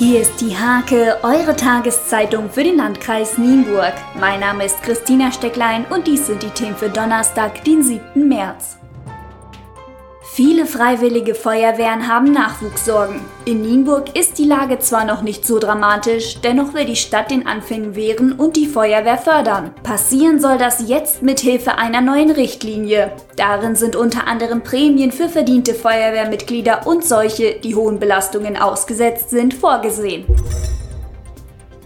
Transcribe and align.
Hier 0.00 0.22
ist 0.22 0.40
die 0.40 0.56
Hake, 0.56 1.18
eure 1.22 1.54
Tageszeitung 1.54 2.48
für 2.48 2.64
den 2.64 2.78
Landkreis 2.78 3.36
Nienburg. 3.36 3.92
Mein 4.18 4.40
Name 4.40 4.64
ist 4.64 4.82
Christina 4.82 5.30
Stecklein 5.30 5.84
und 5.90 6.06
dies 6.06 6.26
sind 6.26 6.42
die 6.42 6.48
Themen 6.48 6.74
für 6.74 6.88
Donnerstag, 6.88 7.62
den 7.64 7.82
7. 7.82 8.26
März. 8.26 8.78
Viele 10.42 10.64
freiwillige 10.64 11.34
Feuerwehren 11.34 12.08
haben 12.08 12.32
Nachwuchssorgen. 12.32 13.20
In 13.44 13.60
Nienburg 13.60 14.16
ist 14.16 14.38
die 14.38 14.46
Lage 14.46 14.78
zwar 14.78 15.04
noch 15.04 15.20
nicht 15.20 15.44
so 15.44 15.58
dramatisch, 15.58 16.40
dennoch 16.40 16.72
will 16.72 16.86
die 16.86 16.96
Stadt 16.96 17.30
den 17.30 17.46
Anfängen 17.46 17.94
wehren 17.94 18.32
und 18.32 18.56
die 18.56 18.64
Feuerwehr 18.64 19.18
fördern. 19.18 19.74
Passieren 19.82 20.40
soll 20.40 20.56
das 20.56 20.88
jetzt 20.88 21.20
mit 21.20 21.40
Hilfe 21.40 21.76
einer 21.76 22.00
neuen 22.00 22.30
Richtlinie. 22.30 23.12
Darin 23.36 23.76
sind 23.76 23.96
unter 23.96 24.26
anderem 24.26 24.62
Prämien 24.62 25.12
für 25.12 25.28
verdiente 25.28 25.74
Feuerwehrmitglieder 25.74 26.86
und 26.86 27.04
solche, 27.04 27.60
die 27.62 27.74
hohen 27.74 27.98
Belastungen 27.98 28.56
ausgesetzt 28.56 29.28
sind, 29.28 29.52
vorgesehen. 29.52 30.24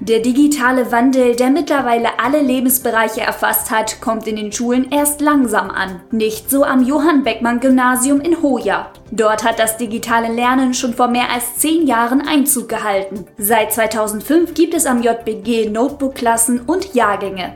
Der 0.01 0.19
digitale 0.19 0.91
Wandel, 0.91 1.37
der 1.37 1.51
mittlerweile 1.51 2.19
alle 2.19 2.43
Lebensbereiche 2.43 3.21
erfasst 3.21 3.71
hat, 3.71 4.01
kommt 4.01 4.27
in 4.27 4.37
den 4.37 4.53
Schulen 4.53 4.91
erst 4.91 5.21
langsam 5.21 5.71
an. 5.71 6.01
Nicht 6.11 6.51
so 6.51 6.65
am 6.65 6.83
Johann 6.85 7.23
Beckmann 7.23 7.61
Gymnasium 7.61 8.21
in 8.21 8.43
Hoja. 8.43 8.91
Dort 9.13 9.45
hat 9.45 9.59
das 9.61 9.77
digitale 9.77 10.33
Lernen 10.33 10.75
schon 10.75 10.95
vor 10.95 11.09
mehr 11.09 11.31
als 11.33 11.57
zehn 11.57 11.87
Jahren 11.87 12.27
Einzug 12.27 12.69
gehalten. 12.69 13.27
Seit 13.39 13.73
2005 13.73 14.55
gibt 14.55 14.75
es 14.75 14.85
am 14.85 15.01
JBG 15.01 15.71
Notebook-Klassen 15.71 16.63
und 16.67 16.95
Jahrgänge. 16.95 17.55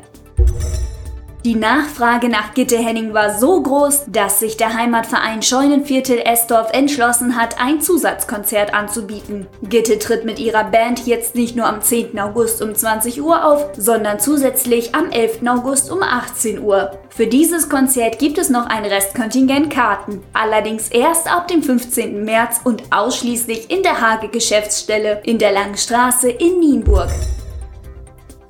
Die 1.44 1.54
Nachfrage 1.54 2.28
nach 2.28 2.52
Gitte 2.54 2.76
Henning 2.76 3.14
war 3.14 3.38
so 3.38 3.62
groß, 3.62 4.06
dass 4.08 4.40
sich 4.40 4.56
der 4.56 4.74
Heimatverein 4.74 5.40
Scheunenviertel 5.40 6.18
Esdorf 6.18 6.70
entschlossen 6.72 7.36
hat, 7.36 7.60
ein 7.60 7.80
Zusatzkonzert 7.80 8.74
anzubieten. 8.74 9.46
Gitte 9.62 10.00
tritt 10.00 10.24
mit 10.24 10.40
ihrer 10.40 10.64
Band 10.64 11.06
jetzt 11.06 11.36
nicht 11.36 11.54
nur 11.54 11.66
am 11.66 11.80
10. 11.80 12.18
August 12.18 12.60
um 12.60 12.74
20 12.74 13.22
Uhr 13.22 13.44
auf, 13.46 13.68
sondern 13.76 14.18
zusätzlich 14.18 14.96
am 14.96 15.10
11. 15.12 15.46
August 15.46 15.92
um 15.92 16.02
18 16.02 16.60
Uhr. 16.60 16.98
Für 17.08 17.28
dieses 17.28 17.68
Konzert 17.68 18.18
gibt 18.18 18.38
es 18.38 18.50
noch 18.50 18.66
ein 18.66 18.84
Restkontingent 18.84 19.70
Karten, 19.70 20.20
allerdings 20.32 20.88
erst 20.88 21.32
ab 21.32 21.46
dem 21.46 21.62
15. 21.62 22.24
März 22.24 22.62
und 22.64 22.82
ausschließlich 22.90 23.70
in 23.70 23.84
der 23.84 24.00
Hage 24.00 24.28
Geschäftsstelle 24.28 25.22
in 25.24 25.38
der 25.38 25.52
Langen 25.52 25.76
Straße 25.76 26.30
in 26.30 26.58
Nienburg. 26.58 27.10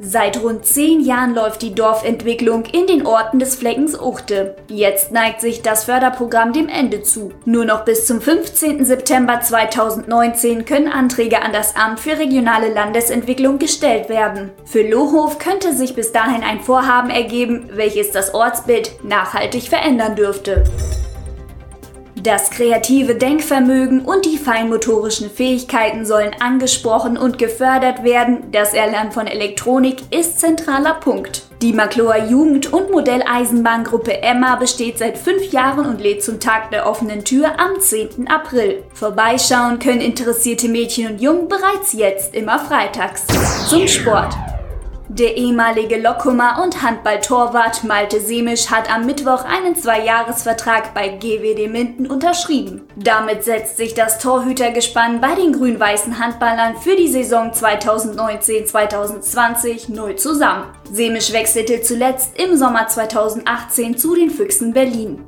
Seit 0.00 0.40
rund 0.42 0.64
zehn 0.64 1.00
Jahren 1.00 1.34
läuft 1.34 1.60
die 1.60 1.74
Dorfentwicklung 1.74 2.64
in 2.66 2.86
den 2.86 3.04
Orten 3.04 3.40
des 3.40 3.56
Fleckens 3.56 3.98
Uchte. 3.98 4.54
Jetzt 4.68 5.10
neigt 5.10 5.40
sich 5.40 5.60
das 5.62 5.84
Förderprogramm 5.84 6.52
dem 6.52 6.68
Ende 6.68 7.02
zu. 7.02 7.32
Nur 7.44 7.64
noch 7.64 7.84
bis 7.84 8.06
zum 8.06 8.20
15. 8.20 8.84
September 8.84 9.40
2019 9.40 10.64
können 10.64 10.86
Anträge 10.86 11.42
an 11.42 11.52
das 11.52 11.74
Amt 11.74 11.98
für 11.98 12.16
regionale 12.16 12.72
Landesentwicklung 12.72 13.58
gestellt 13.58 14.08
werden. 14.08 14.50
Für 14.64 14.88
Lohhof 14.88 15.40
könnte 15.40 15.74
sich 15.74 15.96
bis 15.96 16.12
dahin 16.12 16.44
ein 16.44 16.60
Vorhaben 16.60 17.10
ergeben, 17.10 17.68
welches 17.72 18.12
das 18.12 18.34
Ortsbild 18.34 19.02
nachhaltig 19.02 19.64
verändern 19.64 20.14
dürfte. 20.14 20.62
Das 22.28 22.50
kreative 22.50 23.14
Denkvermögen 23.14 24.02
und 24.04 24.26
die 24.26 24.36
feinmotorischen 24.36 25.30
Fähigkeiten 25.30 26.04
sollen 26.04 26.36
angesprochen 26.40 27.16
und 27.16 27.38
gefördert 27.38 28.04
werden. 28.04 28.52
Das 28.52 28.74
Erlernen 28.74 29.12
von 29.12 29.26
Elektronik 29.26 30.02
ist 30.10 30.38
zentraler 30.38 30.92
Punkt. 31.00 31.44
Die 31.62 31.72
Makloer 31.72 32.26
Jugend- 32.28 32.70
und 32.70 32.90
Modelleisenbahngruppe 32.90 34.22
Emma 34.22 34.56
besteht 34.56 34.98
seit 34.98 35.16
fünf 35.16 35.52
Jahren 35.52 35.86
und 35.86 36.02
lädt 36.02 36.22
zum 36.22 36.38
Tag 36.38 36.70
der 36.70 36.86
offenen 36.86 37.24
Tür 37.24 37.58
am 37.58 37.80
10. 37.80 38.28
April. 38.28 38.82
Vorbeischauen 38.92 39.78
können 39.78 40.02
interessierte 40.02 40.68
Mädchen 40.68 41.10
und 41.10 41.22
Jungen 41.22 41.48
bereits 41.48 41.94
jetzt 41.94 42.34
immer 42.34 42.58
freitags. 42.58 43.24
Zum 43.70 43.88
Sport. 43.88 44.36
Der 45.10 45.38
ehemalige 45.38 45.98
Lokkummer 45.98 46.60
und 46.62 46.82
Handballtorwart 46.82 47.82
Malte 47.84 48.20
Semisch 48.20 48.70
hat 48.70 48.94
am 48.94 49.06
Mittwoch 49.06 49.42
einen 49.46 49.74
Zweijahresvertrag 49.74 50.92
bei 50.92 51.08
GWD 51.08 51.66
Minden 51.66 52.06
unterschrieben. 52.06 52.86
Damit 52.94 53.42
setzt 53.42 53.78
sich 53.78 53.94
das 53.94 54.18
Torhütergespann 54.18 55.22
bei 55.22 55.34
den 55.34 55.54
grün-weißen 55.54 56.18
Handballern 56.18 56.76
für 56.76 56.94
die 56.94 57.08
Saison 57.08 57.52
2019-2020 57.52 59.94
neu 59.94 60.12
zusammen. 60.12 60.66
Semisch 60.92 61.32
wechselte 61.32 61.80
zuletzt 61.80 62.38
im 62.38 62.58
Sommer 62.58 62.86
2018 62.86 63.96
zu 63.96 64.14
den 64.14 64.28
Füchsen 64.28 64.74
Berlin. 64.74 65.24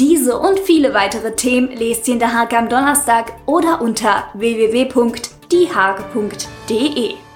Diese 0.00 0.40
und 0.40 0.58
viele 0.58 0.92
weitere 0.92 1.36
Themen 1.36 1.70
lest 1.70 2.08
ihr 2.08 2.14
in 2.14 2.20
der 2.20 2.34
Hake 2.34 2.58
am 2.58 2.68
Donnerstag 2.68 3.34
oder 3.46 3.80
unter 3.80 4.24
www.diehake.de. 4.34 7.29